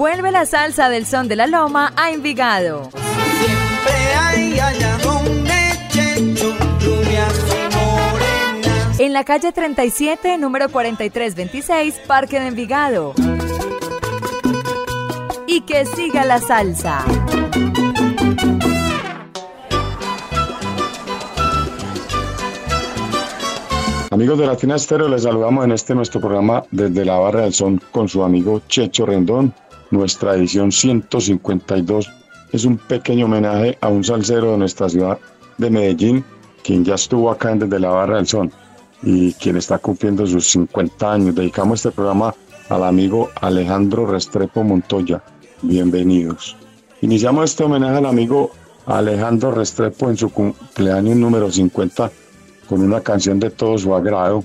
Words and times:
Vuelve 0.00 0.32
la 0.32 0.46
salsa 0.46 0.88
del 0.88 1.04
son 1.04 1.28
de 1.28 1.36
la 1.36 1.46
loma 1.46 1.92
a 1.94 2.10
Envigado. 2.10 2.88
Siempre 2.90 4.14
hay 4.18 4.58
allá 4.58 4.96
donde 5.04 5.52
Checho, 5.90 6.54
rubias 6.80 7.34
y 7.50 7.76
morenas. 7.76 8.98
En 8.98 9.12
la 9.12 9.24
calle 9.24 9.52
37, 9.52 10.38
número 10.38 10.70
4326, 10.70 12.00
Parque 12.06 12.40
de 12.40 12.46
Envigado. 12.46 13.12
Y 15.46 15.60
que 15.66 15.84
siga 15.84 16.24
la 16.24 16.40
salsa. 16.40 17.04
Amigos 24.10 24.38
de 24.38 24.46
Latina 24.46 24.76
Estéreo, 24.76 25.10
les 25.10 25.24
saludamos 25.24 25.66
en 25.66 25.72
este 25.72 25.94
nuestro 25.94 26.22
programa 26.22 26.64
desde 26.70 27.04
la 27.04 27.18
Barra 27.18 27.42
del 27.42 27.52
Son 27.52 27.78
con 27.90 28.08
su 28.08 28.24
amigo 28.24 28.62
Checho 28.66 29.04
Rendón. 29.04 29.52
Nuestra 29.90 30.36
edición 30.36 30.70
152 30.70 32.08
es 32.52 32.64
un 32.64 32.78
pequeño 32.78 33.24
homenaje 33.24 33.76
a 33.80 33.88
un 33.88 34.04
salsero 34.04 34.52
de 34.52 34.58
nuestra 34.58 34.88
ciudad 34.88 35.18
de 35.58 35.68
Medellín, 35.68 36.24
quien 36.62 36.84
ya 36.84 36.94
estuvo 36.94 37.28
acá 37.28 37.54
desde 37.56 37.80
la 37.80 37.90
Barra 37.90 38.16
del 38.16 38.26
Son 38.28 38.52
y 39.02 39.32
quien 39.34 39.56
está 39.56 39.78
cumpliendo 39.78 40.24
sus 40.28 40.46
50 40.48 41.12
años. 41.12 41.34
Dedicamos 41.34 41.80
este 41.80 41.90
programa 41.90 42.32
al 42.68 42.84
amigo 42.84 43.30
Alejandro 43.40 44.06
Restrepo 44.06 44.62
Montoya. 44.62 45.24
Bienvenidos. 45.62 46.56
Iniciamos 47.00 47.50
este 47.50 47.64
homenaje 47.64 47.96
al 47.96 48.06
amigo 48.06 48.52
Alejandro 48.86 49.50
Restrepo 49.50 50.08
en 50.08 50.16
su 50.16 50.30
cumpleaños 50.30 51.16
número 51.16 51.50
50 51.50 52.12
con 52.68 52.80
una 52.80 53.00
canción 53.00 53.40
de 53.40 53.50
todo 53.50 53.76
su 53.76 53.92
agrado 53.92 54.44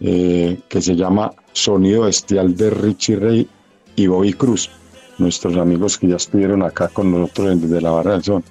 eh, 0.00 0.60
que 0.68 0.82
se 0.82 0.94
llama 0.94 1.32
Sonido 1.54 2.02
Bestial 2.02 2.54
de 2.54 2.68
Richie 2.68 3.16
Ray 3.16 3.48
y 3.96 4.06
Bobby 4.06 4.32
Cruz, 4.34 4.70
nuestros 5.18 5.56
amigos 5.56 5.98
que 5.98 6.08
ya 6.08 6.16
estuvieron 6.16 6.62
acá 6.62 6.88
con 6.88 7.10
nosotros 7.10 7.60
desde 7.60 7.80
la 7.80 7.90
Barra 7.90 8.12
del 8.12 8.22
Son. 8.22 8.44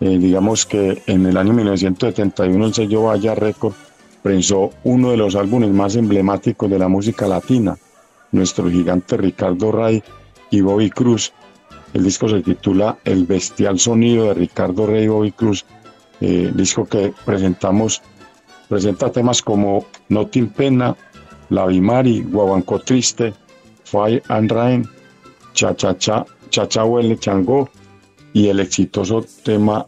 Eh, 0.00 0.18
digamos 0.18 0.66
que 0.66 1.02
en 1.06 1.26
el 1.26 1.36
año 1.36 1.52
1971 1.52 2.66
el 2.66 2.74
sello 2.74 3.04
Vaya 3.04 3.34
Record 3.34 3.74
prensó 4.22 4.70
uno 4.84 5.10
de 5.10 5.16
los 5.16 5.36
álbumes 5.36 5.70
más 5.70 5.96
emblemáticos 5.96 6.68
de 6.68 6.78
la 6.78 6.88
música 6.88 7.26
latina, 7.26 7.78
nuestro 8.32 8.68
gigante 8.68 9.16
Ricardo 9.16 9.70
Ray 9.70 10.02
y 10.50 10.60
Bobby 10.60 10.90
Cruz. 10.90 11.32
El 11.94 12.04
disco 12.04 12.28
se 12.28 12.42
titula 12.42 12.98
El 13.04 13.24
Bestial 13.24 13.78
Sonido 13.78 14.24
de 14.24 14.34
Ricardo 14.34 14.86
Ray 14.86 15.04
y 15.04 15.08
Bobby 15.08 15.32
Cruz, 15.32 15.64
eh, 16.20 16.50
disco 16.54 16.86
que 16.86 17.12
presentamos 17.24 18.02
Presenta 18.68 19.12
temas 19.12 19.42
como 19.42 19.86
No 20.08 20.28
Pena, 20.28 20.96
La 21.50 21.66
Bimari, 21.66 22.22
Guabanco 22.22 22.80
Triste, 22.80 23.32
Fire 23.86 24.20
and 24.28 24.50
Rain, 24.50 24.88
Cha 25.54 25.74
Cha 25.74 25.96
Cha, 25.96 26.26
Cha 26.50 26.66
Cha 26.66 26.84
Huele 26.84 27.16
Changó 27.18 27.70
y 28.32 28.48
el 28.48 28.60
exitoso 28.60 29.24
tema 29.44 29.86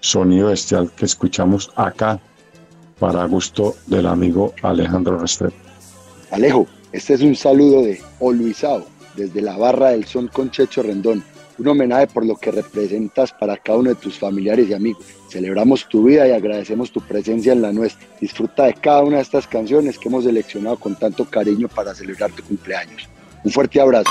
Sonido 0.00 0.48
Bestial 0.48 0.90
que 0.92 1.06
escuchamos 1.06 1.70
acá 1.76 2.20
para 2.98 3.24
gusto 3.26 3.74
del 3.88 4.06
amigo 4.06 4.54
Alejandro 4.62 5.18
Restrepo. 5.18 5.56
Alejo, 6.30 6.66
este 6.92 7.14
es 7.14 7.22
un 7.22 7.34
saludo 7.34 7.82
de 7.82 8.00
Oluizao 8.20 8.86
desde 9.16 9.42
la 9.42 9.56
barra 9.58 9.90
del 9.90 10.04
son 10.06 10.28
con 10.28 10.50
Checho 10.50 10.82
Rendón 10.82 11.22
un 11.58 11.68
homenaje 11.68 12.06
por 12.06 12.24
lo 12.24 12.36
que 12.36 12.50
representas 12.50 13.32
para 13.32 13.56
cada 13.56 13.78
uno 13.78 13.90
de 13.90 13.96
tus 13.96 14.18
familiares 14.18 14.68
y 14.68 14.74
amigos. 14.74 15.04
Celebramos 15.28 15.88
tu 15.88 16.04
vida 16.04 16.26
y 16.26 16.32
agradecemos 16.32 16.90
tu 16.90 17.00
presencia 17.00 17.52
en 17.52 17.62
la 17.62 17.72
nuestra. 17.72 18.06
Disfruta 18.20 18.64
de 18.64 18.74
cada 18.74 19.02
una 19.02 19.16
de 19.16 19.22
estas 19.22 19.46
canciones 19.46 19.98
que 19.98 20.08
hemos 20.08 20.24
seleccionado 20.24 20.76
con 20.76 20.96
tanto 20.96 21.24
cariño 21.24 21.68
para 21.68 21.94
celebrar 21.94 22.30
tu 22.32 22.42
cumpleaños. 22.42 23.08
Un 23.44 23.50
fuerte 23.50 23.80
abrazo. 23.80 24.10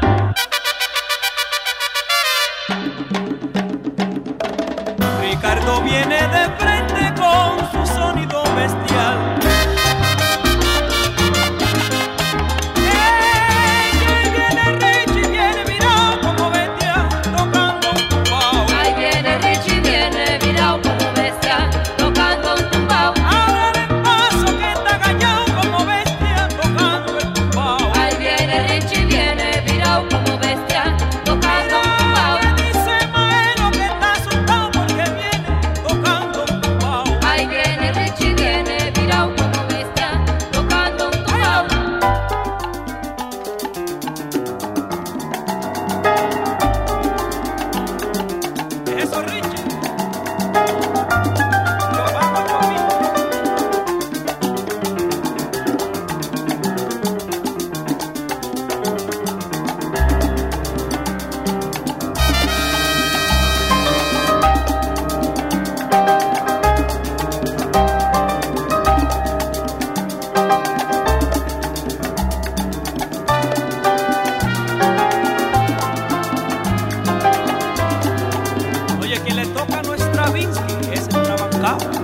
거야? 81.77 82.00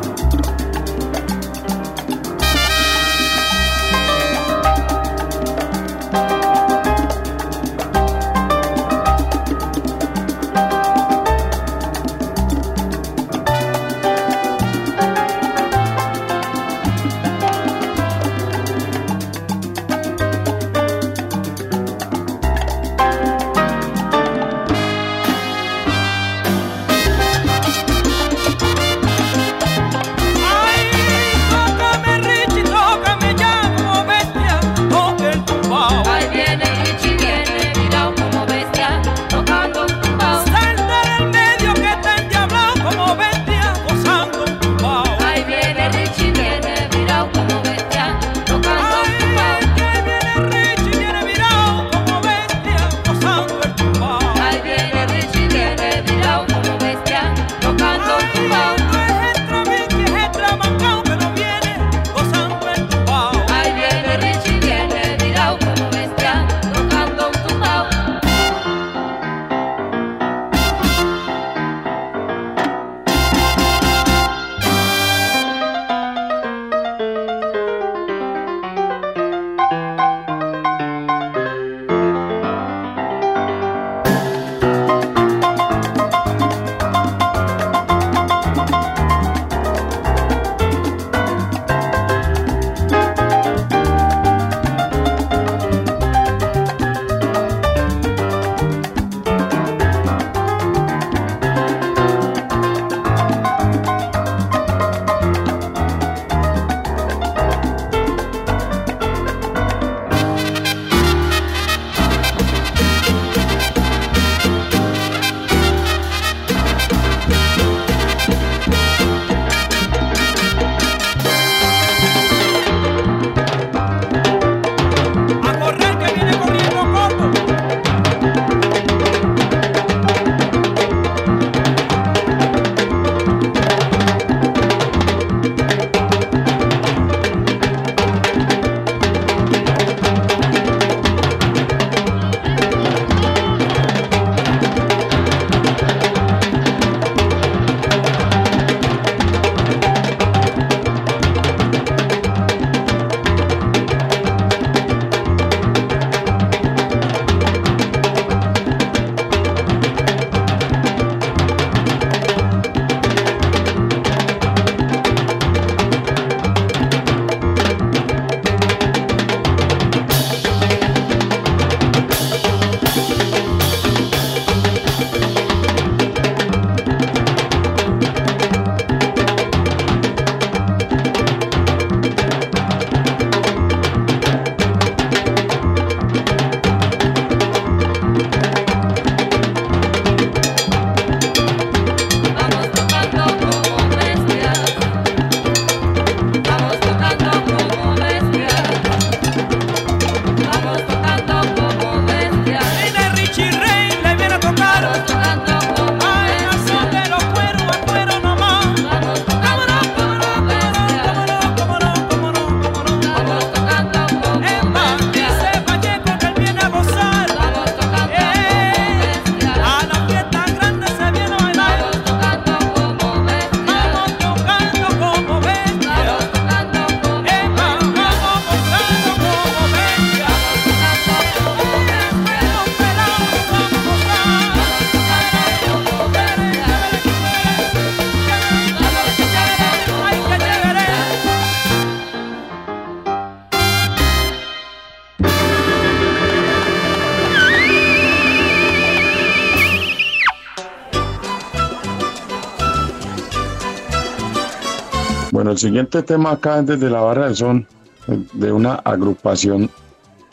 El 255.57 255.61
siguiente 255.61 256.03
tema 256.03 256.33
acá 256.33 256.59
es 256.59 256.67
desde 256.67 256.87
la 256.87 257.01
barra 257.01 257.25
del 257.25 257.35
son 257.35 257.65
eh, 258.07 258.23
de 258.33 258.51
una 258.51 258.75
agrupación 258.75 259.71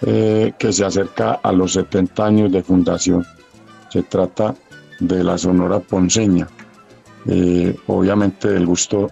eh, 0.02 0.52
que 0.59 0.71
se 0.71 0.85
acerca 0.85 1.40
a 1.43 1.50
los 1.50 1.73
70 1.73 2.26
años 2.26 2.52
de 2.52 2.62
fundación. 2.62 3.25
Se 3.88 4.02
trata 4.02 4.54
de 5.00 5.25
la 5.25 5.38
Sonora 5.38 5.81
Ponceña. 5.81 6.47
Eh, 7.26 7.75
obviamente 7.87 8.49
del 8.50 8.66
gusto, 8.66 9.11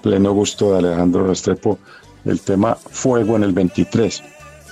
pleno 0.00 0.32
gusto 0.32 0.72
de 0.72 0.78
Alejandro 0.78 1.26
Restrepo, 1.26 1.78
el 2.24 2.40
tema 2.40 2.74
Fuego 2.74 3.36
en 3.36 3.42
el 3.42 3.52
23. 3.52 4.22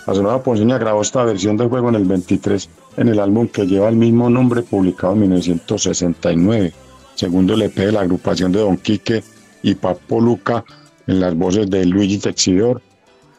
La 0.07 0.15
Sonora 0.15 0.43
Ponceña 0.43 0.79
grabó 0.79 1.03
esta 1.03 1.25
versión 1.25 1.59
de 1.59 1.69
Fuego 1.69 1.91
en 1.91 1.97
el 1.97 2.05
23 2.07 2.71
en 2.97 3.09
el 3.09 3.21
álbum 3.21 3.49
que 3.49 3.67
lleva 3.67 3.91
el 3.91 3.97
mismo 3.97 4.31
nombre 4.31 4.63
publicado 4.63 5.13
en 5.13 5.21
1969, 5.21 6.73
segundo 7.17 7.53
el 7.53 7.63
EP 7.63 7.75
de 7.75 7.93
la 7.93 8.01
agrupación 8.01 8.51
de 8.51 8.61
Don 8.61 8.79
Quique 8.79 9.23
y 9.63 9.75
Papo 9.75 10.21
Luca 10.21 10.65
en 11.07 11.21
las 11.21 11.35
voces 11.35 11.69
de 11.71 11.85
Luigi 11.87 12.19
Texidor 12.19 12.83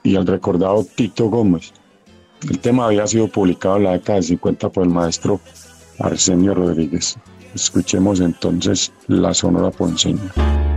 y 0.03 0.15
el 0.15 0.25
recordado 0.25 0.85
Tito 0.95 1.29
Gómez. 1.29 1.73
El 2.49 2.59
tema 2.59 2.85
había 2.85 3.05
sido 3.07 3.27
publicado 3.27 3.77
en 3.77 3.83
la 3.83 3.91
década 3.93 4.17
de 4.17 4.23
50 4.23 4.69
por 4.69 4.83
el 4.83 4.89
maestro 4.89 5.39
Arsenio 5.99 6.53
Rodríguez. 6.53 7.17
Escuchemos 7.53 8.19
entonces 8.19 8.91
la 9.07 9.33
Sonora 9.33 9.71
Ponceña. 9.71 10.70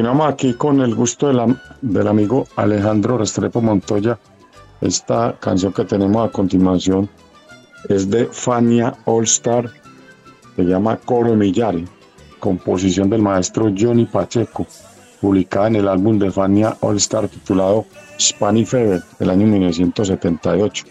Continuamos 0.00 0.32
aquí 0.32 0.54
con 0.54 0.80
el 0.80 0.94
gusto 0.94 1.28
de 1.28 1.34
la, 1.34 1.62
del 1.82 2.08
amigo 2.08 2.48
Alejandro 2.56 3.18
Restrepo 3.18 3.60
Montoya. 3.60 4.18
Esta 4.80 5.36
canción 5.38 5.74
que 5.74 5.84
tenemos 5.84 6.26
a 6.26 6.32
continuación 6.32 7.06
es 7.86 8.08
de 8.08 8.24
Fania 8.24 8.94
All 9.04 9.24
Star, 9.24 9.70
se 10.56 10.62
llama 10.62 10.96
Coro 10.96 11.36
Millare, 11.36 11.84
composición 12.38 13.10
del 13.10 13.20
maestro 13.20 13.70
Johnny 13.78 14.06
Pacheco, 14.06 14.66
publicada 15.20 15.66
en 15.66 15.76
el 15.76 15.88
álbum 15.88 16.18
de 16.18 16.30
Fania 16.30 16.78
All 16.80 16.96
Star 16.96 17.28
titulado 17.28 17.84
Spanish 18.18 18.68
Fever 18.68 19.02
del 19.18 19.28
año 19.28 19.46
1978, 19.46 20.86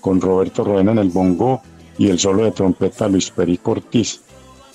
con 0.00 0.20
Roberto 0.20 0.64
Roena 0.64 0.90
en 0.90 0.98
el 0.98 1.10
bongo 1.10 1.62
y 1.96 2.08
el 2.08 2.18
solo 2.18 2.42
de 2.42 2.50
trompeta 2.50 3.06
Luis 3.06 3.30
Perico 3.30 3.70
Ortiz. 3.70 4.20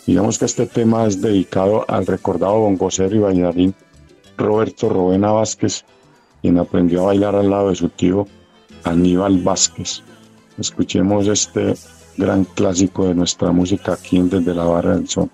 Digamos 0.06 0.38
que 0.38 0.46
este 0.46 0.66
tema 0.66 1.06
es 1.06 1.22
dedicado 1.22 1.86
al 1.88 2.06
recordado 2.06 2.60
bongocero 2.60 3.16
y 3.16 3.20
bailarín 3.20 3.74
Roberto 4.38 4.90
Robena 4.90 5.32
Vázquez, 5.32 5.86
quien 6.42 6.58
aprendió 6.58 7.04
a 7.04 7.06
bailar 7.06 7.36
al 7.36 7.50
lado 7.50 7.70
de 7.70 7.76
su 7.76 7.88
tío 7.90 8.28
Aníbal 8.84 9.38
Vázquez. 9.42 10.02
Escuchemos 10.58 11.28
este 11.28 11.76
gran 12.18 12.44
clásico 12.44 13.08
de 13.08 13.16
nuestra 13.16 13.52
música 13.52 13.94
aquí 13.94 14.18
en 14.18 14.30
Desde 14.30 14.54
la 14.54 14.66
Barra 14.66 14.96
del 14.96 15.08
Sol. 15.08 15.30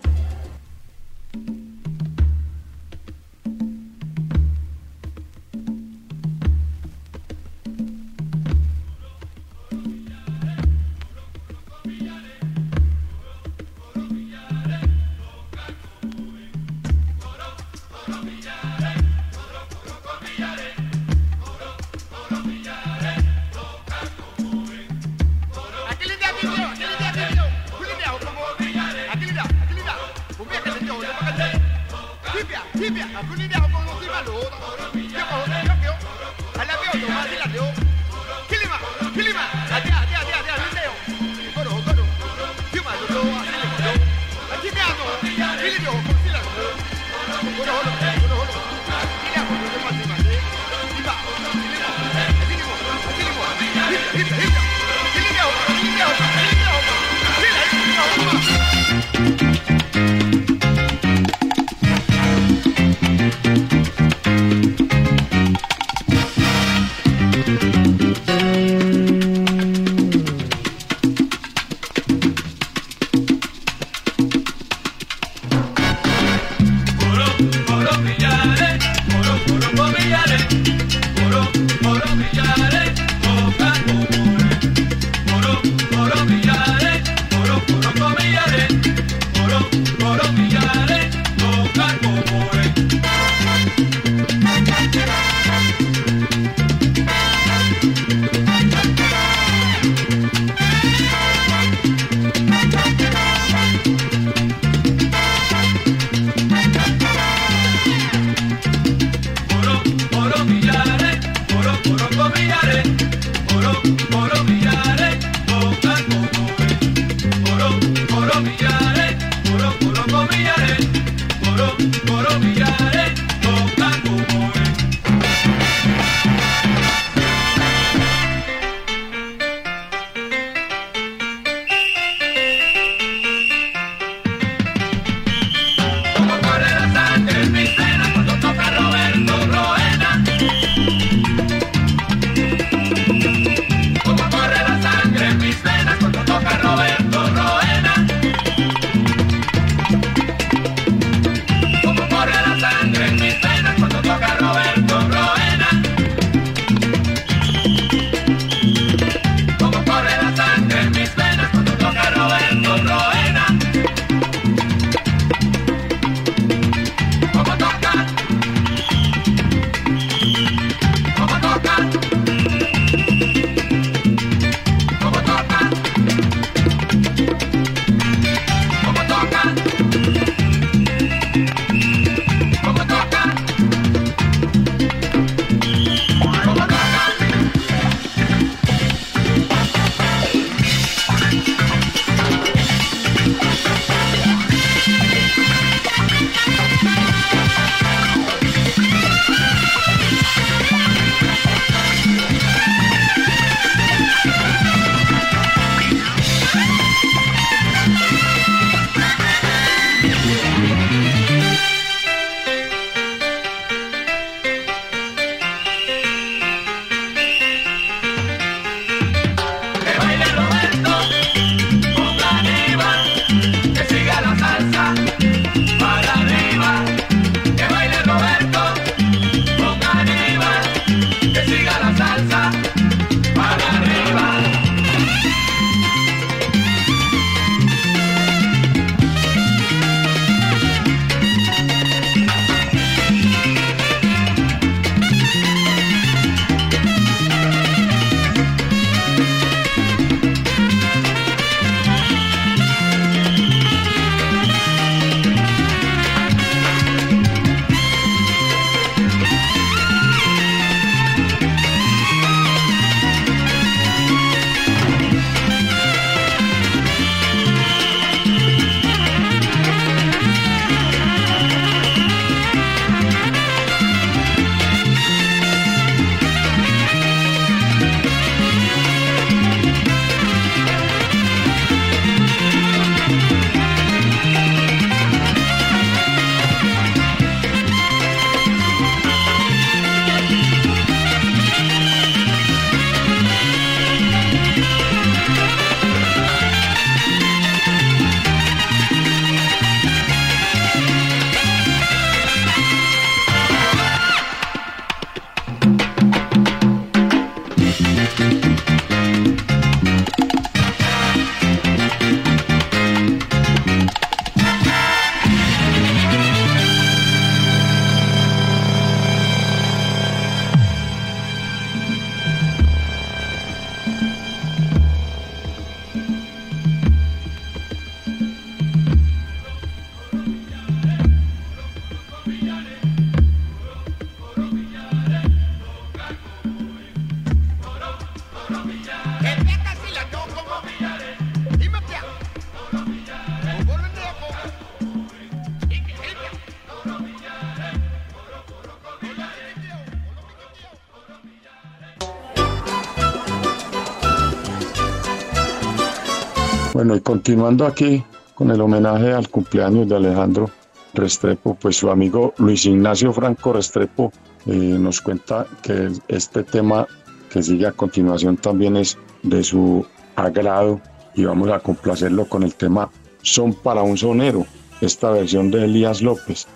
Continuando 357.29 357.67
aquí 357.67 358.03
con 358.33 358.49
el 358.49 358.59
homenaje 358.59 359.13
al 359.13 359.29
cumpleaños 359.29 359.87
de 359.87 359.95
Alejandro 359.95 360.49
Restrepo, 360.95 361.53
pues 361.53 361.77
su 361.77 361.91
amigo 361.91 362.33
Luis 362.39 362.65
Ignacio 362.65 363.13
Franco 363.13 363.53
Restrepo 363.53 364.11
eh, 364.47 364.51
nos 364.51 364.99
cuenta 364.99 365.45
que 365.61 365.91
este 366.07 366.43
tema 366.43 366.87
que 367.31 367.43
sigue 367.43 367.67
a 367.67 367.71
continuación 367.71 368.35
también 368.35 368.77
es 368.77 368.97
de 369.21 369.43
su 369.43 369.85
agrado 370.15 370.81
y 371.13 371.25
vamos 371.25 371.51
a 371.51 371.59
complacerlo 371.59 372.25
con 372.25 372.41
el 372.41 372.55
tema 372.55 372.89
Son 373.21 373.53
para 373.53 373.83
un 373.83 373.95
sonero, 373.95 374.47
esta 374.81 375.11
versión 375.11 375.51
de 375.51 375.65
Elías 375.65 376.01
López, 376.01 376.47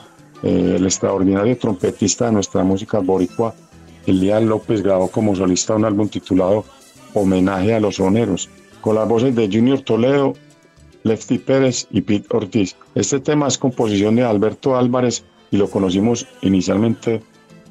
eh, 0.41 0.73
el 0.77 0.85
extraordinario 0.85 1.55
trompetista 1.55 2.25
de 2.25 2.31
nuestra 2.31 2.63
música 2.63 2.97
boricua. 2.97 3.53
Elías 4.07 4.41
López 4.41 4.81
grabó 4.81 5.11
como 5.11 5.35
solista 5.35 5.75
un 5.75 5.85
álbum 5.85 6.09
titulado 6.09 6.65
Homenaje 7.13 7.75
a 7.75 7.79
los 7.79 7.97
Soneros, 7.97 8.49
con 8.81 8.95
las 8.95 9.07
voces 9.07 9.35
de 9.35 9.47
Junior 9.47 9.79
Toledo, 9.81 10.33
Lefty 11.03 11.37
Pérez 11.37 11.87
y 11.91 12.01
Pete 12.01 12.27
Ortiz. 12.31 12.75
Este 12.95 13.19
tema 13.19 13.47
es 13.47 13.57
composición 13.57 14.15
de 14.15 14.23
Alberto 14.23 14.75
Álvarez 14.75 15.23
y 15.51 15.57
lo 15.57 15.69
conocimos 15.69 16.27
inicialmente 16.41 17.21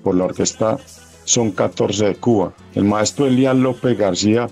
por 0.03 0.15
la 0.15 0.25
orquesta 0.25 0.79
Son 1.25 1.53
14 1.53 2.07
de 2.07 2.15
Cuba. 2.17 2.53
El 2.75 2.85
maestro 2.85 3.27
Elías 3.27 3.57
López 3.57 3.97
García, 3.97 4.49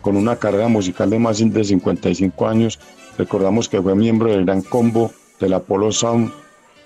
con 0.00 0.16
una 0.16 0.36
carrera 0.36 0.68
musical 0.68 1.10
de 1.10 1.18
más 1.18 1.38
de 1.38 1.64
55 1.64 2.46
años, 2.46 2.78
recordamos 3.18 3.68
que 3.68 3.82
fue 3.82 3.94
miembro 3.94 4.30
del 4.30 4.44
Gran 4.44 4.62
Combo 4.62 5.10
del 5.40 5.54
Apollo 5.54 5.90
Sound, 5.90 6.32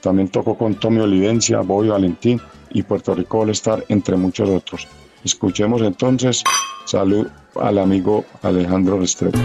también 0.01 0.29
tocó 0.29 0.57
con 0.57 0.75
Tommy 0.77 1.01
Olivencia, 1.01 1.61
Bobby 1.61 1.89
Valentín 1.89 2.41
y 2.71 2.83
Puerto 2.83 3.15
Rico 3.15 3.41
All 3.41 3.51
Star, 3.51 3.85
entre 3.89 4.17
muchos 4.17 4.49
otros. 4.49 4.89
Escuchemos 5.25 5.83
entonces, 5.83 6.43
salud 6.85 7.27
al 7.61 7.79
amigo 7.79 8.25
Alejandro 8.43 8.99
Restrepo. 8.99 9.39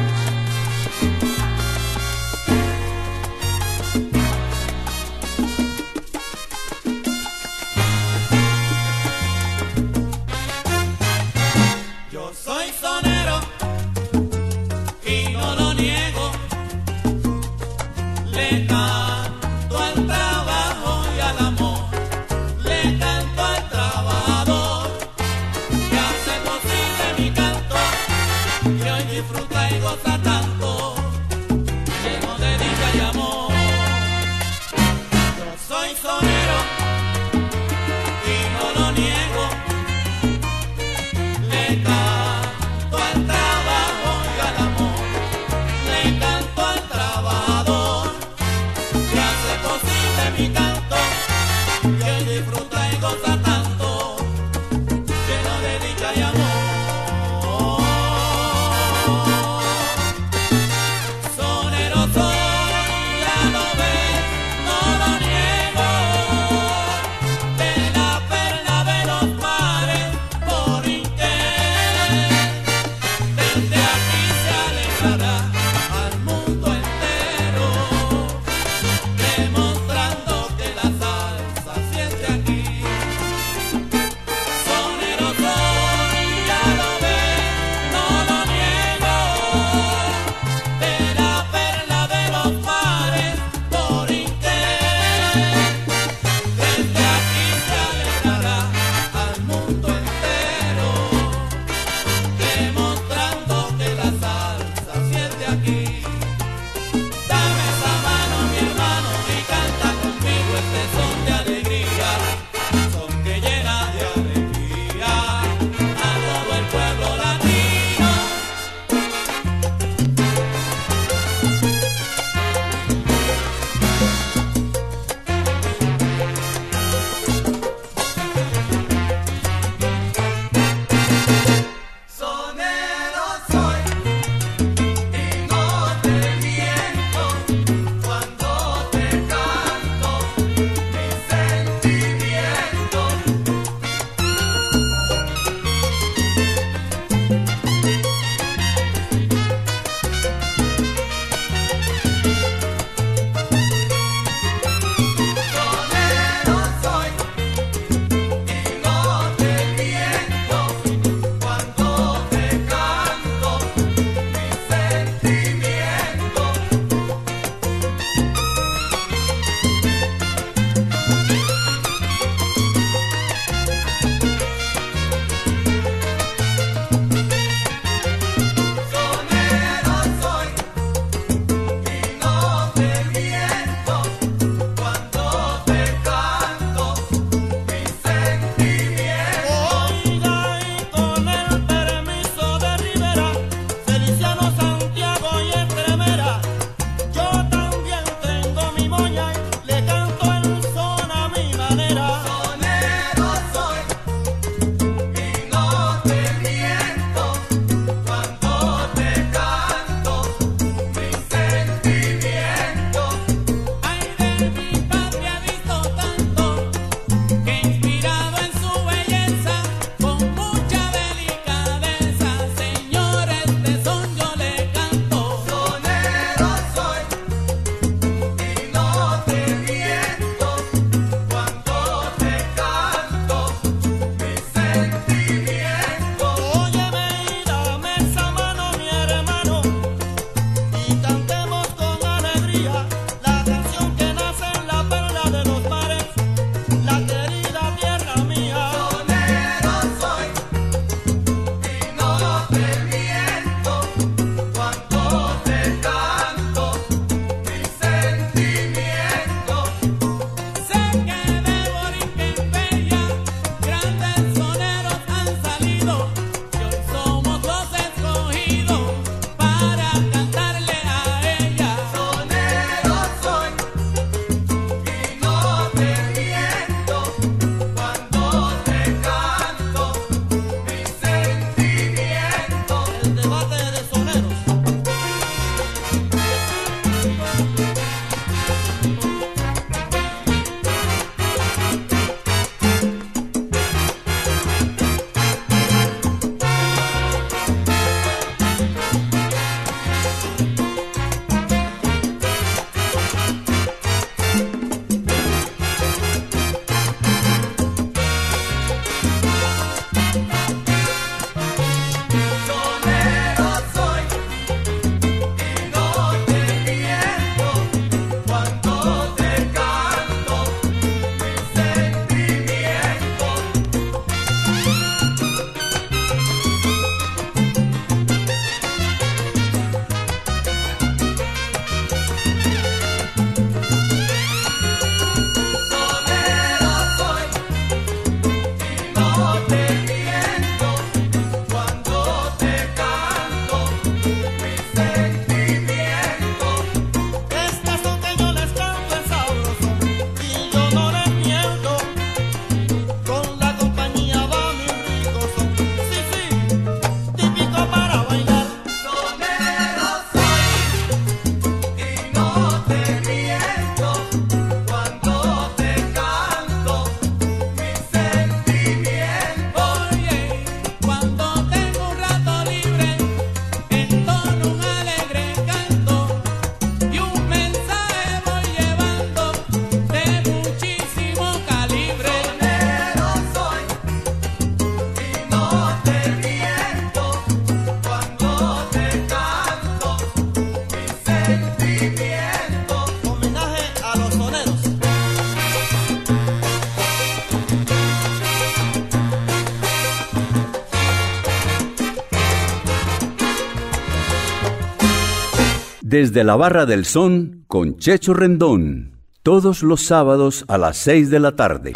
Desde 405.92 406.24
la 406.24 406.38
Barra 406.38 406.66
del 406.66 406.86
Son 406.86 407.44
con 407.50 407.78
Checho 407.78 408.14
Rendón. 408.14 409.02
Todos 409.24 409.62
los 409.62 409.82
sábados 409.82 410.46
a 410.48 410.58
las 410.58 410.78
6 410.78 411.10
de 411.10 411.20
la 411.20 411.36
tarde. 411.36 411.74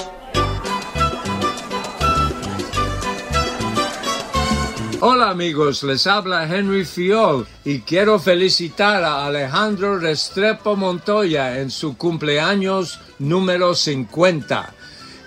Hola 5.01 5.29
amigos, 5.29 5.83
les 5.83 6.07
habla 6.07 6.47
Henry 6.47 6.85
Fiol 6.85 7.45
y 7.65 7.79
quiero 7.79 8.17
felicitar 8.17 9.03
a 9.03 9.25
Alejandro 9.25 9.99
Restrepo 9.99 10.77
Montoya 10.77 11.59
en 11.59 11.69
su 11.69 11.97
cumpleaños 11.97 13.01
número 13.19 13.75
50. 13.75 14.73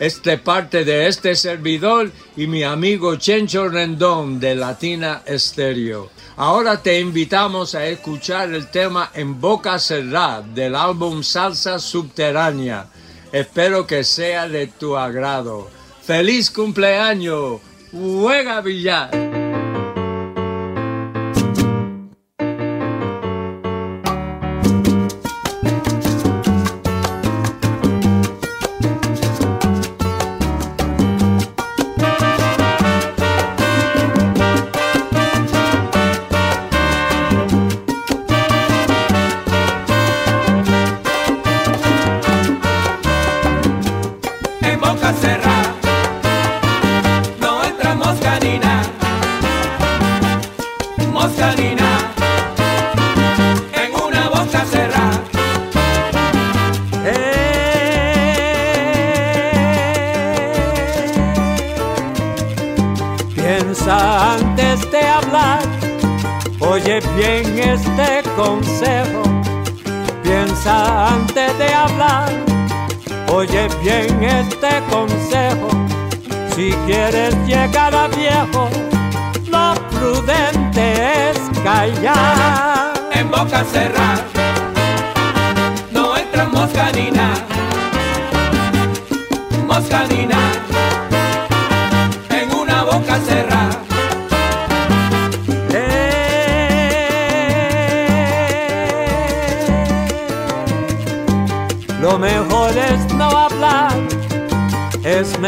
Este 0.00 0.38
parte 0.38 0.84
de 0.84 1.08
este 1.08 1.34
servidor 1.34 2.12
y 2.36 2.46
mi 2.46 2.62
amigo 2.62 3.16
Chencho 3.16 3.68
Rendón 3.68 4.38
de 4.38 4.54
Latina 4.54 5.22
Estéreo. 5.26 6.10
Ahora 6.36 6.80
te 6.80 7.00
invitamos 7.00 7.74
a 7.74 7.84
escuchar 7.84 8.54
el 8.54 8.70
tema 8.70 9.10
En 9.12 9.40
Boca 9.40 9.76
Cerrada 9.80 10.42
del 10.42 10.76
álbum 10.76 11.24
Salsa 11.24 11.80
Subterránea. 11.80 12.86
Espero 13.32 13.88
que 13.88 14.04
sea 14.04 14.48
de 14.48 14.68
tu 14.68 14.96
agrado. 14.96 15.68
¡Feliz 16.04 16.48
cumpleaños! 16.52 17.60
¡Juega 17.90 18.60
billar! 18.60 19.27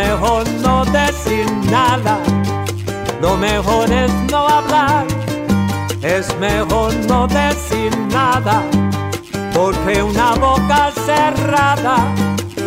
Mejor 0.06 0.48
no 0.62 0.84
decir 0.84 1.46
nada. 1.70 2.18
Lo 3.20 3.36
mejor 3.36 3.90
es 3.92 4.10
no 4.30 4.48
hablar, 4.48 5.06
es 6.02 6.26
mejor 6.38 6.94
no 7.10 7.26
decir 7.26 7.90
nada. 8.18 8.62
Porque 9.52 10.02
una 10.02 10.34
boca 10.46 10.90
cerrada 11.06 11.96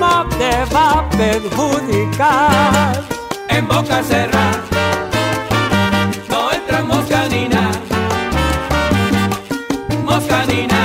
no 0.01 0.13
te 0.39 0.53
va 0.73 0.87
a 0.99 1.09
perjudicar. 1.21 3.03
En 3.49 3.67
boca 3.67 4.03
cerrada 4.03 4.61
no 6.29 6.51
entra 6.51 6.79
moscanina, 6.83 7.61
moscanina. 10.05 10.81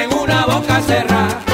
En 0.00 0.08
una 0.22 0.46
boca 0.46 0.80
cerrada. 0.80 1.45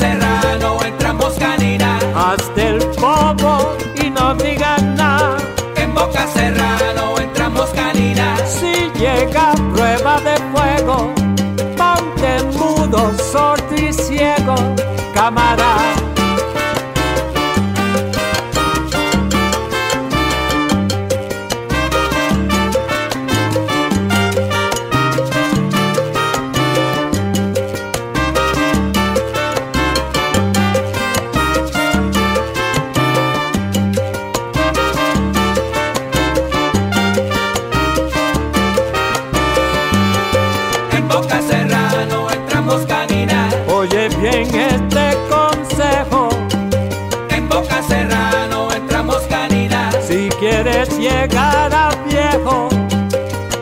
En 0.00 0.18
boca 0.18 0.20
cerrada 0.20 0.58
no 0.58 0.84
entra 0.84 1.12
moscanina, 1.12 1.98
Hasta 2.14 2.62
el 2.62 2.78
bobo 3.00 3.76
y 4.02 4.10
no 4.10 4.34
digas 4.34 4.82
nada. 4.82 5.36
en 5.76 5.94
boca 5.94 6.26
cerrada 6.34 6.92
no 6.94 7.18
entra 7.18 7.48
moscanina, 7.48 8.36
Si 8.46 8.90
llega 8.98 9.52
prueba 9.74 10.20
de 10.20 10.36
fuego, 10.52 11.12
ponte 11.76 12.42
mudo, 12.58 13.12
sordo 13.32 13.74
y 13.76 13.92
ciego, 13.92 14.54
cámara. 15.14 15.95
Oye 44.28 44.44
bien 44.44 44.88
este 44.90 45.16
consejo, 45.30 46.28
en 47.28 47.48
boca 47.48 47.80
cerrada 47.82 48.48
no 48.48 48.72
entra 48.72 49.02
moscanina, 49.04 49.92
si 50.02 50.28
quieres 50.40 50.98
llegar 50.98 51.72
a 51.72 51.90
viejo, 52.08 52.68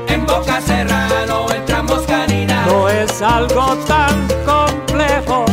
en 0.09 0.24
boca 0.24 0.62
cerrada 0.62 1.27
no 1.27 1.50
entra 1.53 1.83
moscanina, 1.83 2.64
no 2.66 2.88
es 2.88 3.20
algo 3.20 3.77
tan 3.87 4.27
complejo. 4.46 5.44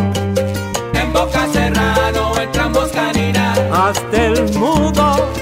en 0.94 1.12
boca 1.12 1.46
cerrada 1.52 2.12
no 2.14 2.40
entra 2.40 2.70
moscanina, 2.70 3.54
Hasta 3.74 4.26
el 4.28 4.50
mudo 4.58 5.41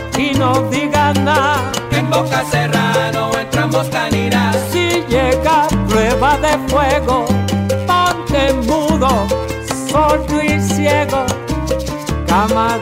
cámara. 12.47 12.78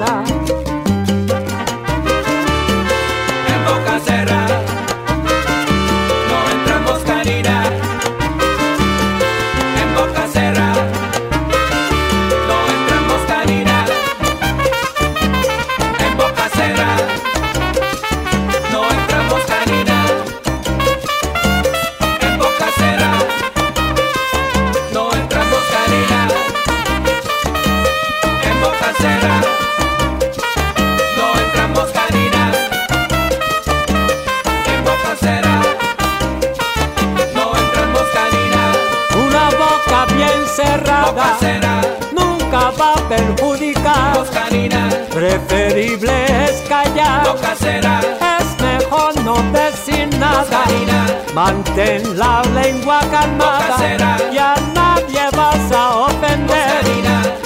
Mantén 51.78 52.17
la 52.17 52.42
lengua 52.56 53.02
calmada 53.12 54.17
y 54.34 54.38
a 54.40 54.56
nadie 54.73 55.30
vas 55.36 55.71
a 55.71 56.08
ofender. 56.08 56.82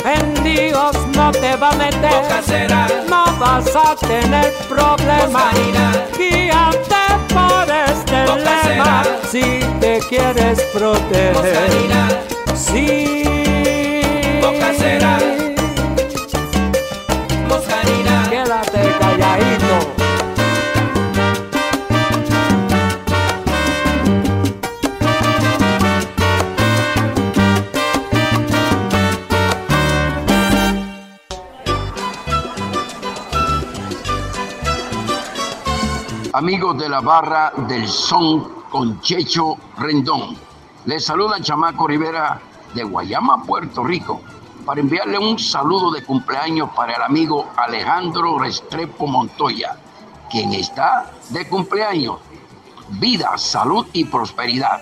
En 0.05 0.41
Dios 0.41 0.95
no 1.17 1.31
te 1.33 1.57
va 1.57 1.71
a 1.71 1.75
meter, 1.75 2.23
no 3.09 3.25
vas 3.37 3.75
a 3.75 3.93
tener 3.97 4.53
problemas. 4.69 5.53
Guíate 6.17 7.03
por 7.33 7.67
este 7.89 8.25
lema 8.37 9.03
si 9.29 9.59
te 9.81 9.99
quieres 10.07 10.61
proteger. 10.73 11.91
Sí. 12.55 13.20
De 36.81 36.89
la 36.89 36.99
barra 36.99 37.53
del 37.67 37.87
son 37.87 38.63
con 38.71 38.99
Checho 39.01 39.55
Rendón, 39.77 40.35
les 40.85 41.05
saluda 41.05 41.39
Chamaco 41.39 41.87
Rivera 41.87 42.41
de 42.73 42.83
Guayama, 42.83 43.43
Puerto 43.43 43.83
Rico, 43.83 44.19
para 44.65 44.81
enviarle 44.81 45.19
un 45.19 45.37
saludo 45.37 45.91
de 45.91 46.03
cumpleaños 46.03 46.71
para 46.75 46.95
el 46.95 47.03
amigo 47.03 47.47
Alejandro 47.55 48.39
Restrepo 48.39 49.05
Montoya, 49.05 49.77
quien 50.31 50.53
está 50.53 51.11
de 51.29 51.47
cumpleaños. 51.47 52.17
Vida, 52.89 53.37
salud 53.37 53.85
y 53.93 54.05
prosperidad. 54.05 54.81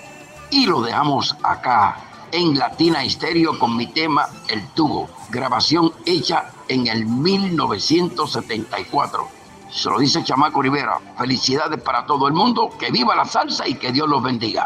Y 0.52 0.68
lo 0.68 0.82
dejamos 0.82 1.36
acá 1.44 1.98
en 2.32 2.58
Latina 2.58 3.04
Estéreo 3.04 3.60
con 3.60 3.76
mi 3.76 3.88
tema 3.88 4.26
El 4.48 4.66
Tubo, 4.70 5.10
grabación 5.32 5.92
hecha 6.06 6.50
en 6.70 6.88
el 6.88 7.06
1974. 7.06 9.39
Se 9.70 9.90
lo 9.90 10.00
dice 10.00 10.24
Chamaco 10.24 10.62
Rivera. 10.62 11.00
Felicidades 11.18 11.82
para 11.82 12.06
todo 12.06 12.28
el 12.28 12.34
mundo. 12.34 12.70
Que 12.80 12.92
viva 12.92 13.16
la 13.16 13.26
salsa 13.26 13.68
y 13.68 13.76
que 13.76 13.92
Dios 13.92 14.08
los 14.08 14.22
bendiga. 14.22 14.66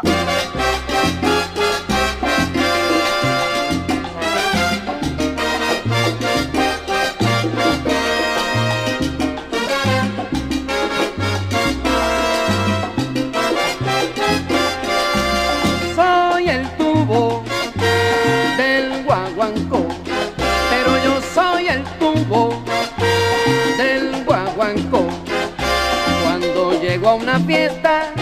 Una 27.14 27.38
fiesta 27.40 28.12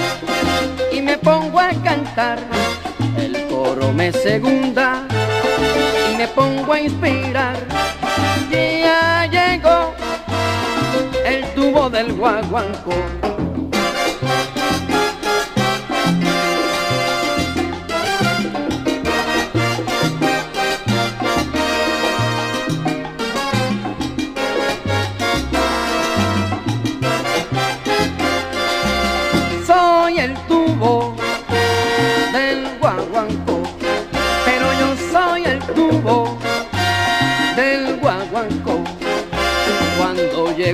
y 0.93 1.01
me 1.01 1.17
pongo 1.17 1.59
a 1.59 1.71
cantar, 1.83 2.39
el 3.17 3.47
coro 3.49 3.93
me 3.93 4.13
segunda 4.13 5.07
y 6.13 6.17
me 6.17 6.29
pongo 6.29 6.73
a 6.75 6.81
inspirar. 6.81 7.57
Ya 8.51 9.27
llegó 9.27 9.95
el 11.25 11.45
tubo 11.55 11.89
del 11.89 12.13
guaguancó. 12.13 13.32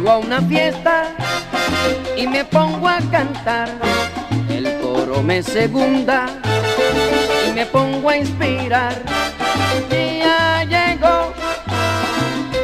A 0.08 0.16
una 0.16 0.40
fiesta 0.40 1.14
y 2.16 2.26
me 2.26 2.42
pongo 2.42 2.88
a 2.88 2.98
cantar, 3.10 3.68
el 4.48 4.80
coro 4.80 5.22
me 5.22 5.42
segunda 5.42 6.28
y 7.46 7.52
me 7.52 7.66
pongo 7.66 8.08
a 8.08 8.16
inspirar. 8.16 8.94
Ya 9.90 10.64
llegó 10.64 11.34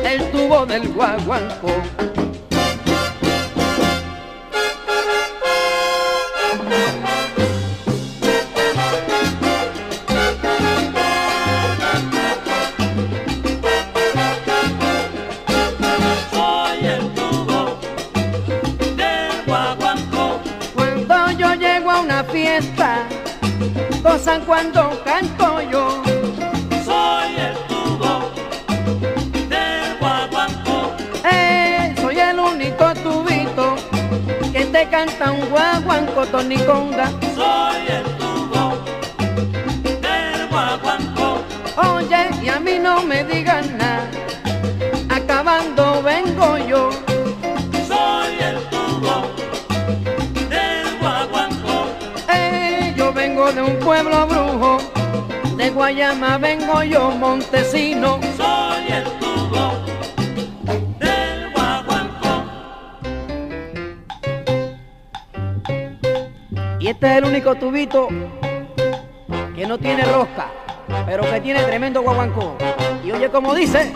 el 0.05 0.31
tubo 0.31 0.65
del 0.65 0.89
guaguancó. 0.89 2.14
Gozan 24.25 24.45
cuando 24.47 25.03
canto 25.05 25.61
yo. 25.71 26.03
Soy 26.83 27.37
el 27.37 27.55
tubo 27.69 28.31
del 29.51 29.99
guaguancó. 30.01 30.95
Eh, 31.31 31.95
soy 32.01 32.19
el 32.19 32.39
único 32.39 32.95
tubito 32.95 33.77
que 34.51 34.65
te 34.65 34.89
canta 34.89 35.31
un 35.31 35.47
guaguanco 35.51 36.25
toniconga. 36.27 37.11
Guayama 55.85 56.39
vengo 56.39 56.83
yo, 56.83 57.11
Montesino. 57.11 58.19
Soy 58.39 58.87
el 58.89 59.05
tubo 59.21 59.85
del 60.99 61.53
guaguancó. 61.53 62.45
Y 66.81 66.89
este 66.89 67.07
es 67.07 67.17
el 67.19 67.25
único 67.27 67.55
tubito 67.57 68.09
que 69.55 69.67
no 69.67 69.77
tiene 69.77 70.05
rosca, 70.07 70.51
pero 71.05 71.31
que 71.31 71.43
tiene 71.43 71.63
tremendo 71.65 72.01
guaguancó. 72.01 72.57
Y 73.05 73.11
oye 73.13 73.29
como 73.29 73.55
dice. 73.55 73.93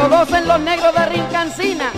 Lo 0.00 0.08
gocen 0.08 0.48
los 0.48 0.60
negros 0.60 0.94
de 0.94 1.06
Rincancina. 1.06 1.92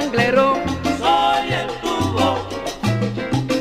Soy 0.00 1.52
el 1.52 1.68
tubo 1.82 2.38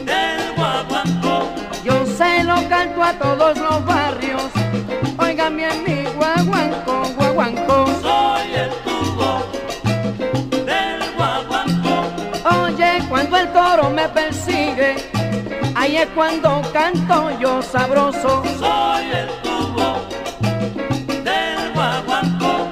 del 0.05 0.55
guaguancó. 0.55 1.49
Yo 1.83 2.05
se 2.05 2.43
lo 2.45 2.55
canto 2.69 3.03
a 3.03 3.13
todos 3.13 3.57
los 3.57 3.85
barrios. 3.85 4.43
Oigan 5.17 5.57
bien 5.57 5.83
mi 5.83 6.05
guaguancó, 6.15 7.03
guaguancó. 7.17 7.87
Soy 8.01 8.53
el 8.53 8.69
tubo 8.85 9.43
del 10.65 11.01
guaguancó. 11.17 12.63
Oye, 12.63 13.03
cuando 13.09 13.37
el 13.37 13.51
toro 13.51 13.89
me 13.89 14.07
persigue, 14.07 14.95
ahí 15.75 15.97
es 15.97 16.07
cuando 16.15 16.61
canto 16.71 17.37
yo 17.39 17.61
sabroso. 17.61 18.43
Soy 18.57 19.11
el 19.11 19.29
tubo 19.43 20.07
del 21.21 21.73
guaguancó. 21.73 22.69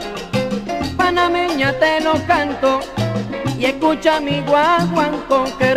Panameña 0.96 1.74
te 1.74 2.00
lo 2.00 2.14
canto 2.26 2.80
escucha 3.70 4.20
mi 4.20 4.40
guaguancó, 4.42 5.46
qué 5.58 5.74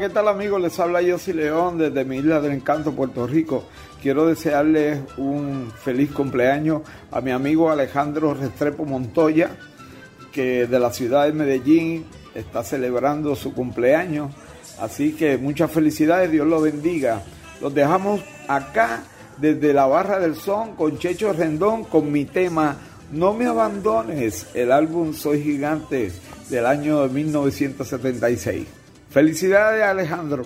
¿qué 0.00 0.08
tal 0.10 0.28
amigos? 0.28 0.60
Les 0.60 0.78
habla 0.78 1.02
Yossi 1.02 1.32
León 1.32 1.76
desde 1.76 2.04
mi 2.04 2.18
isla 2.18 2.40
del 2.40 2.52
encanto, 2.52 2.92
Puerto 2.92 3.26
Rico. 3.26 3.64
Quiero 4.00 4.26
desearles 4.26 5.00
un 5.16 5.72
feliz 5.76 6.12
cumpleaños 6.12 6.82
a 7.10 7.20
mi 7.20 7.32
amigo 7.32 7.68
Alejandro 7.68 8.32
Restrepo 8.32 8.84
Montoya, 8.84 9.50
que 10.30 10.68
de 10.68 10.78
la 10.78 10.92
ciudad 10.92 11.26
de 11.26 11.32
Medellín 11.32 12.04
está 12.34 12.62
celebrando 12.62 13.34
su 13.34 13.52
cumpleaños. 13.52 14.32
Así 14.78 15.14
que 15.14 15.36
muchas 15.36 15.70
felicidades, 15.72 16.30
Dios 16.30 16.46
lo 16.46 16.60
bendiga. 16.60 17.22
Los 17.60 17.74
dejamos 17.74 18.20
acá 18.46 19.02
desde 19.38 19.72
la 19.72 19.86
Barra 19.86 20.20
del 20.20 20.36
Son 20.36 20.76
con 20.76 20.98
Checho 20.98 21.32
Rendón 21.32 21.82
con 21.84 22.12
mi 22.12 22.24
tema 22.24 22.76
No 23.10 23.34
me 23.34 23.46
abandones, 23.46 24.46
el 24.54 24.70
álbum 24.70 25.12
Soy 25.12 25.42
Gigante 25.42 26.12
del 26.50 26.66
año 26.66 27.02
de 27.02 27.08
1976. 27.14 28.77
Felicidades 29.10 29.82
Alejandro. 29.82 30.44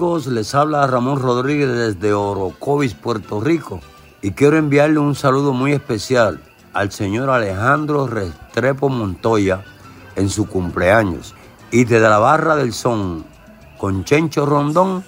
Les 0.00 0.54
habla 0.54 0.86
Ramón 0.86 1.20
Rodríguez 1.20 1.68
desde 1.68 2.14
Orocovis, 2.14 2.94
Puerto 2.94 3.38
Rico. 3.38 3.80
Y 4.22 4.30
quiero 4.30 4.56
enviarle 4.56 4.98
un 4.98 5.14
saludo 5.14 5.52
muy 5.52 5.72
especial 5.72 6.40
al 6.72 6.90
señor 6.90 7.28
Alejandro 7.28 8.06
Restrepo 8.06 8.88
Montoya 8.88 9.62
en 10.16 10.30
su 10.30 10.46
cumpleaños. 10.48 11.34
Y 11.70 11.84
desde 11.84 12.08
la 12.08 12.18
barra 12.18 12.56
del 12.56 12.72
son 12.72 13.26
con 13.76 14.04
Chencho 14.04 14.46
Rondón, 14.46 15.04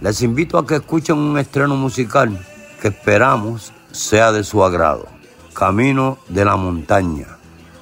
les 0.00 0.22
invito 0.22 0.56
a 0.56 0.64
que 0.64 0.76
escuchen 0.76 1.18
un 1.18 1.36
estreno 1.36 1.74
musical 1.74 2.38
que 2.80 2.88
esperamos 2.88 3.72
sea 3.90 4.30
de 4.30 4.44
su 4.44 4.62
agrado. 4.62 5.06
Camino 5.52 6.18
de 6.28 6.44
la 6.44 6.54
montaña. 6.54 7.26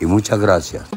Y 0.00 0.06
muchas 0.06 0.38
gracias. 0.38 0.88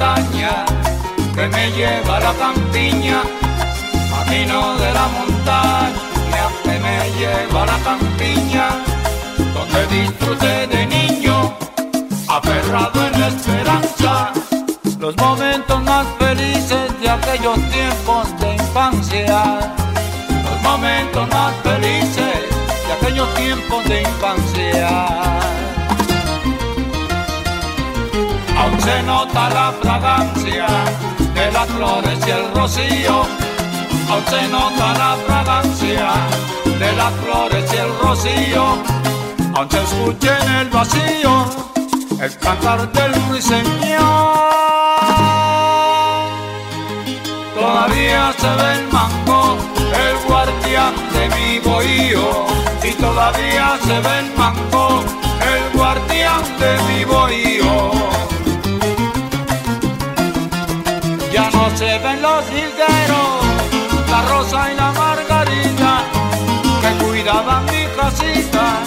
Que 0.00 1.46
me 1.48 1.70
lleva 1.72 2.16
a 2.16 2.20
la 2.20 2.32
campiña. 2.32 3.22
Camino 4.10 4.74
de 4.76 4.94
la 4.94 5.06
montaña 5.08 6.44
que 6.64 6.78
me 6.78 6.96
lleva 7.18 7.62
a 7.64 7.66
la 7.66 7.78
campiña. 7.84 8.66
Donde 9.52 9.86
disfruté 9.88 10.66
de 10.68 10.86
niño, 10.86 11.54
aferrado 12.28 13.06
en 13.08 13.20
la 13.20 13.28
esperanza. 13.28 14.32
Los 14.98 15.14
momentos 15.18 15.82
más 15.82 16.06
felices 16.18 17.00
de 17.00 17.10
aquellos 17.10 17.58
tiempos 17.70 18.40
de 18.40 18.54
infancia. 18.54 19.42
Los 20.46 20.62
momentos 20.62 21.28
más 21.28 21.54
felices 21.62 22.36
de 22.86 22.92
aquellos 22.94 23.34
tiempos 23.34 23.84
de 23.84 24.00
infancia. 24.00 25.59
Se 28.80 29.02
nota 29.02 29.50
la 29.50 29.72
fragancia 29.80 30.66
de 31.34 31.52
las 31.52 31.68
flores 31.68 32.18
y 32.26 32.30
el 32.30 32.50
rocío, 32.54 33.22
aún 34.10 34.24
se 34.28 34.48
nota 34.48 34.92
la 34.94 35.16
fragancia 35.26 36.08
de 36.64 36.92
las 36.92 37.12
flores 37.22 37.72
y 37.72 37.76
el 37.76 37.98
rocío, 37.98 38.64
aún 39.54 39.70
se 39.70 39.82
escucha 39.82 40.38
en 40.44 40.50
el 40.62 40.70
vacío 40.70 41.70
el 42.20 42.36
cantar 42.38 42.90
del 42.92 43.14
ruiseñor. 43.28 43.70
Todavía 47.54 48.32
se 48.38 48.48
ve 48.48 48.74
el 48.74 48.88
mango, 48.88 49.56
el 50.06 50.28
guardián 50.28 50.94
de 51.14 51.28
mi 51.36 51.58
bohío, 51.60 52.46
y 52.82 52.92
todavía 52.92 53.78
se 53.84 54.00
ve 54.00 54.18
el 54.20 54.36
mango, 54.36 55.04
el 55.54 55.78
guardián 55.78 56.42
de 56.58 56.82
mi 56.88 57.04
bohío. 57.04 57.99
Se 61.76 61.98
ven 61.98 62.22
los 62.22 62.44
jilgueros, 62.46 63.44
la 64.10 64.22
rosa 64.22 64.72
y 64.72 64.76
la 64.76 64.92
margarita, 64.92 66.02
que 66.80 67.04
cuidaban 67.04 67.64
mi 67.66 67.86
casita, 67.96 68.80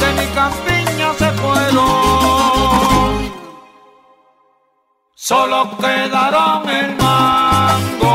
de 0.00 0.12
mi 0.18 0.26
campiña 0.34 1.12
se 1.18 1.30
fueron. 1.32 2.56
Solo 5.14 5.76
quedaron 5.78 6.68
el 6.68 6.96
mango, 6.96 8.14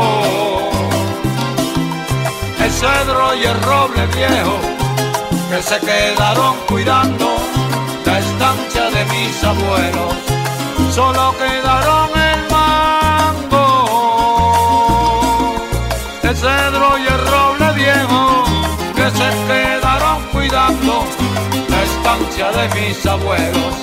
el 2.64 2.70
cedro 2.70 3.34
y 3.34 3.44
el 3.44 3.62
roble 3.62 4.06
viejo, 4.06 4.58
que 5.50 5.62
se 5.62 5.78
quedaron 5.80 6.56
cuidando 6.68 7.36
la 8.06 8.18
estancia 8.18 8.90
de 8.90 9.04
mis 9.06 9.44
abuelos. 9.44 10.14
Solo 10.94 11.34
quedaron 11.38 12.11
que 19.02 19.10
se 19.10 19.30
quedaron 19.48 20.22
cuidando 20.30 21.04
la 21.68 21.82
estancia 21.82 22.52
de 22.52 22.80
mis 22.80 23.04
abuelos, 23.04 23.74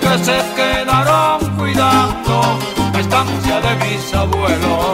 que 0.00 0.24
se 0.24 0.38
quedaron 0.56 1.56
cuidando 1.58 2.40
la 2.94 3.00
estancia 3.00 3.60
de 3.60 3.74
mis 3.84 4.14
abuelos. 4.14 4.93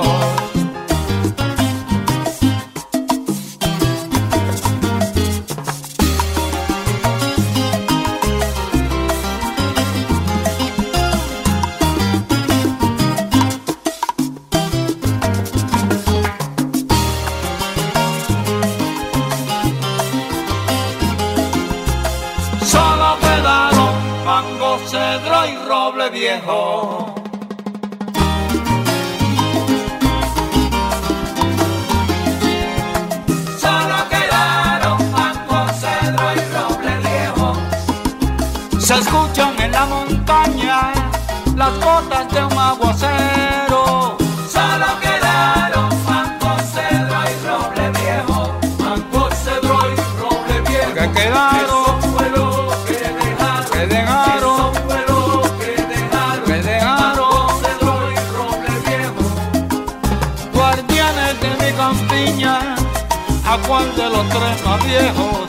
De 63.96 64.10
los 64.10 64.28
tres 64.28 64.64
más 64.64 64.84
viejos, 64.84 65.48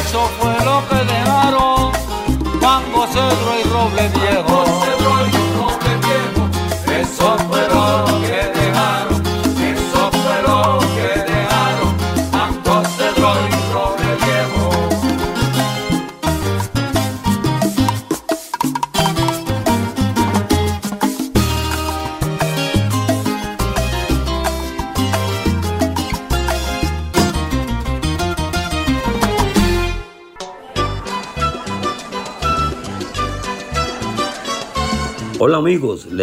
eso 0.00 0.30
fue 0.38 0.54
lo 0.64 0.82
que 0.88 1.04
dejaron, 1.12 1.92
mango, 2.60 3.06
cedro 3.08 3.58
y 3.60 3.68
roble 3.68 4.08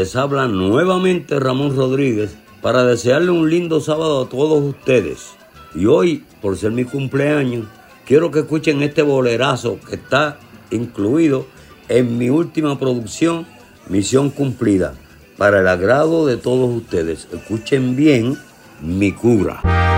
les 0.01 0.15
habla 0.15 0.47
nuevamente 0.47 1.39
Ramón 1.39 1.75
Rodríguez 1.75 2.35
para 2.63 2.83
desearle 2.83 3.29
un 3.29 3.47
lindo 3.51 3.79
sábado 3.81 4.23
a 4.23 4.29
todos 4.29 4.63
ustedes. 4.63 5.33
Y 5.75 5.85
hoy, 5.85 6.23
por 6.41 6.57
ser 6.57 6.71
mi 6.71 6.85
cumpleaños, 6.85 7.67
quiero 8.03 8.31
que 8.31 8.39
escuchen 8.39 8.81
este 8.81 9.03
bolerazo 9.03 9.77
que 9.87 9.97
está 9.97 10.39
incluido 10.71 11.45
en 11.87 12.17
mi 12.17 12.31
última 12.31 12.79
producción, 12.79 13.45
Misión 13.89 14.31
Cumplida, 14.31 14.95
para 15.37 15.59
el 15.59 15.67
agrado 15.67 16.25
de 16.25 16.37
todos 16.37 16.75
ustedes. 16.75 17.27
Escuchen 17.31 17.95
bien 17.95 18.35
mi 18.81 19.11
cura. 19.11 19.90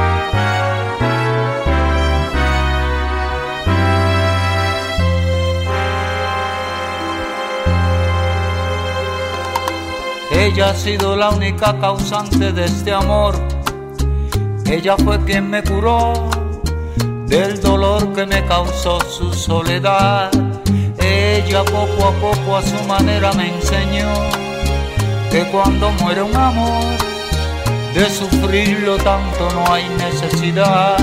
Ella 10.53 10.69
ha 10.69 10.75
sido 10.75 11.15
la 11.15 11.31
única 11.31 11.75
causante 11.79 12.51
de 12.51 12.65
este 12.65 12.91
amor. 12.93 13.33
Ella 14.67 14.95
fue 15.03 15.19
quien 15.25 15.49
me 15.49 15.63
curó 15.63 16.29
del 17.25 17.59
dolor 17.59 18.13
que 18.13 18.27
me 18.27 18.45
causó 18.45 19.01
su 19.01 19.33
soledad. 19.33 20.29
Ella 20.99 21.63
poco 21.63 22.07
a 22.07 22.11
poco 22.21 22.55
a 22.55 22.61
su 22.61 22.79
manera 22.87 23.33
me 23.33 23.47
enseñó 23.47 24.13
que 25.31 25.43
cuando 25.51 25.89
muere 25.93 26.21
un 26.21 26.35
amor, 26.35 26.83
de 27.95 28.07
sufrirlo 28.11 28.97
tanto 28.97 29.49
no 29.55 29.73
hay 29.73 29.89
necesidad. 29.97 30.97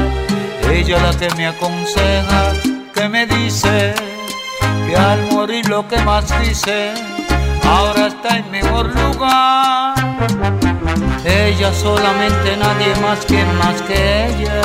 Ella 0.72 0.98
la 1.03 1.18
que 1.18 1.28
me 1.34 1.48
aconseja, 1.48 2.53
que 2.94 3.09
me 3.09 3.26
dice 3.26 3.94
que 4.86 4.94
al 4.94 5.20
morir 5.32 5.68
lo 5.68 5.88
que 5.88 6.01
más 6.03 6.24
dice, 6.40 6.94
ahora 7.70 8.06
está 8.08 8.38
en 8.38 8.50
mejor 8.50 8.86
lugar. 8.94 9.94
Ella 11.24 11.72
solamente 11.72 12.56
nadie 12.56 12.94
más, 13.02 13.24
quien 13.26 13.48
más 13.58 13.80
que 13.82 14.26
ella, 14.26 14.60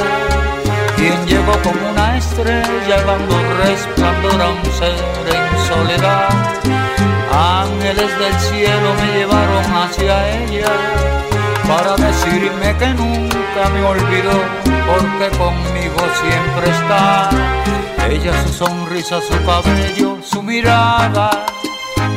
quien 0.95 1.25
llegó 1.25 1.53
como 1.63 1.89
una 1.91 2.17
estrella 2.17 2.97
dando 3.05 3.35
resplandor 3.63 4.41
a 4.41 4.49
un 4.49 4.65
ser 4.79 4.95
en 5.35 5.47
soledad. 5.67 6.29
Ángeles 7.31 8.11
del 8.19 8.35
cielo 8.39 8.93
me 8.99 9.17
llevaron 9.17 9.65
hacia 9.75 10.13
ella 10.37 10.71
para 11.67 11.95
decirme 11.97 12.75
que 12.77 12.87
nunca 12.93 13.61
me 13.73 13.83
olvidó, 13.83 14.37
porque 14.89 15.37
conmigo 15.37 15.99
siempre 16.21 16.71
está. 16.71 17.29
Ella, 18.09 18.31
su 18.43 18.53
sonrisa, 18.53 19.19
su 19.19 19.35
cabello, 19.43 20.19
su 20.21 20.41
mirada 20.43 21.45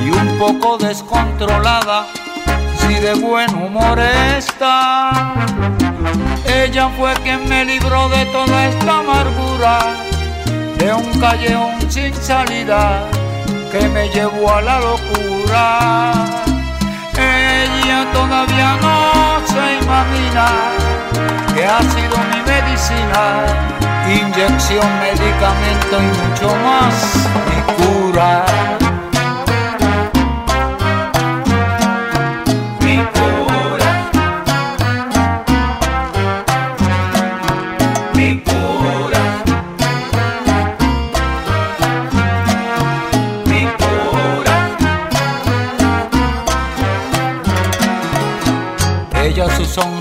y 0.04 0.10
un 0.10 0.38
poco 0.38 0.78
descontrolada, 0.78 2.06
si 2.78 2.94
de 2.94 3.14
buen 3.14 3.54
humor 3.54 3.98
está. 3.98 5.34
Ella 6.44 6.88
fue 6.96 7.12
quien 7.22 7.48
me 7.48 7.64
libró 7.64 8.08
de 8.08 8.24
toda 8.26 8.66
esta 8.66 8.98
amargura, 8.98 9.78
de 10.78 10.92
un 10.92 11.20
callejón 11.20 11.90
sin 11.90 12.14
salida 12.14 13.02
que 13.70 13.88
me 13.88 14.08
llevó 14.08 14.54
a 14.54 14.62
la 14.62 14.80
locura. 14.80 16.12
Ella 17.16 18.06
todavía 18.12 18.76
no 18.80 19.46
se 19.46 19.84
imagina 19.84 20.46
que 21.54 21.64
ha 21.66 21.80
sido 21.82 22.16
mi 22.30 22.40
medicina, 22.46 23.44
inyección, 24.08 24.86
medicamento 25.00 25.96
y 25.98 26.28
mucho 26.28 26.56
más, 26.64 27.28
mi 27.48 27.58
cura. 27.74 28.77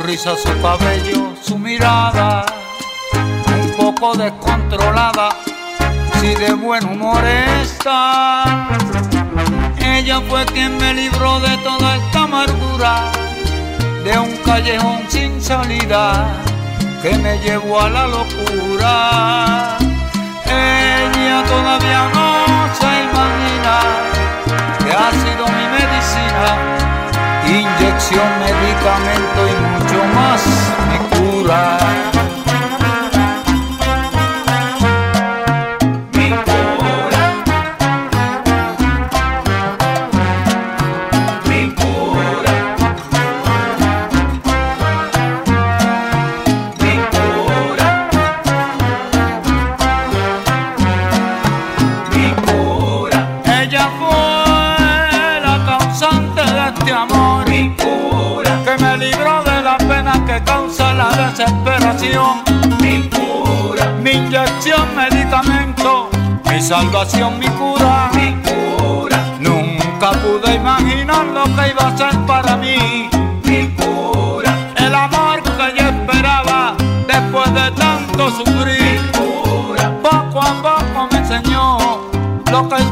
Sonrisa, 0.08 0.36
su 0.38 0.62
cabello, 0.62 1.34
su 1.42 1.58
mirada, 1.58 2.46
un 3.62 3.72
poco 3.76 4.16
descontrolada, 4.16 5.30
si 6.20 6.34
de 6.36 6.54
buen 6.54 6.86
humor 6.86 7.24
está. 7.26 8.70
Ella 9.80 10.22
fue 10.30 10.46
quien 10.46 10.78
me 10.78 10.94
libró 10.94 11.40
de 11.40 11.58
toda 11.58 11.98
esta 11.98 12.24
amargura, 12.24 13.12
de 14.06 14.18
un 14.18 14.36
callejón 14.46 15.02
sin 15.10 15.42
salida, 15.42 16.28
que 17.02 17.18
me 17.18 17.38
llevó 17.40 17.82
a 17.82 17.90
la 17.90 18.08
locura. 18.08 19.78
Ella 20.46 21.44
todavía 21.44 22.10
no 22.14 22.74
se 22.80 23.04
imagina 23.10 23.80
que 24.80 24.92
ha 24.94 25.12
sido 25.12 25.46
mi 25.48 25.66
medicina 25.78 26.97
inyección, 27.50 28.28
medicamento 28.40 29.48
y 29.48 29.56
mucho 29.74 30.04
más 30.16 30.42
mi 30.90 30.98
cura. 31.18 32.17
Mi 62.00 63.10
cura. 63.10 63.92
Mi 64.04 64.12
inyección, 64.12 64.96
medicamento. 64.96 66.10
Mi 66.48 66.62
salvación, 66.62 67.40
mi 67.40 67.48
cura. 67.48 68.12
Mi 68.14 68.36
cura. 68.44 69.18
Nunca 69.40 70.12
pude 70.12 70.56
imaginar 70.56 71.26
lo 71.26 71.46
que 71.46 71.70
iba 71.72 71.88
a 71.88 71.98
ser 71.98 72.16
para 72.28 72.56
mí. 72.56 73.10
Mi 73.46 73.70
cura. 73.70 74.54
El 74.76 74.94
amor 74.94 75.42
que 75.42 75.74
yo 75.76 75.88
esperaba 75.90 76.76
después 77.08 77.52
de 77.56 77.72
tanto 77.72 78.30
sufrir. 78.30 79.02
Mi 79.02 79.18
cura. 79.18 79.92
Poco 80.04 80.42
a 80.42 80.54
poco 80.62 81.08
me 81.12 81.18
enseñó 81.18 81.78
lo 82.52 82.70
que 82.70 82.76
es 82.76 82.92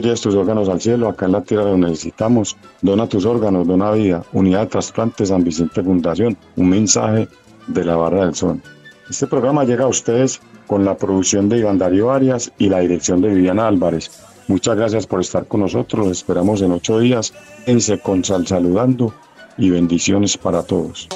lleves 0.00 0.20
tus 0.20 0.34
órganos 0.34 0.68
al 0.68 0.80
cielo, 0.80 1.08
acá 1.08 1.26
en 1.26 1.32
la 1.32 1.42
tierra 1.42 1.64
los 1.64 1.78
necesitamos. 1.78 2.56
Dona 2.82 3.06
tus 3.08 3.24
órganos, 3.24 3.66
dona 3.66 3.92
vida. 3.92 4.24
Unidad 4.32 4.60
de 4.60 4.66
Trasplantes 4.66 5.28
San 5.28 5.44
Vicente 5.44 5.82
Fundación. 5.82 6.36
Un 6.56 6.68
mensaje 6.68 7.28
de 7.66 7.84
la 7.84 7.96
Barra 7.96 8.26
del 8.26 8.34
Sol. 8.34 8.60
Este 9.08 9.26
programa 9.26 9.64
llega 9.64 9.84
a 9.84 9.88
ustedes 9.88 10.40
con 10.66 10.84
la 10.84 10.96
producción 10.96 11.48
de 11.48 11.58
Iván 11.58 11.78
Darío 11.78 12.10
Arias 12.10 12.50
y 12.58 12.68
la 12.68 12.80
dirección 12.80 13.20
de 13.20 13.28
Viviana 13.28 13.66
Álvarez. 13.66 14.10
Muchas 14.48 14.76
gracias 14.76 15.06
por 15.06 15.20
estar 15.20 15.46
con 15.46 15.60
nosotros. 15.60 16.06
Los 16.06 16.18
esperamos 16.18 16.62
en 16.62 16.72
ocho 16.72 16.98
días. 16.98 17.32
En 17.66 17.78
con 17.98 18.24
Sal 18.24 18.46
saludando 18.46 19.14
y 19.56 19.70
bendiciones 19.70 20.36
para 20.36 20.62
todos. 20.62 21.08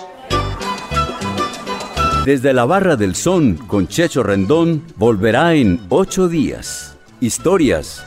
Desde 2.24 2.52
la 2.52 2.66
Barra 2.66 2.96
del 2.96 3.14
Son 3.14 3.56
con 3.56 3.88
Checho 3.88 4.22
Rendón 4.22 4.82
volverá 4.96 5.54
en 5.54 5.80
ocho 5.88 6.28
días. 6.28 6.96
Historias, 7.20 8.06